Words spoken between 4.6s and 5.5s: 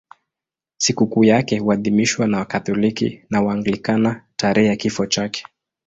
ya kifo chake.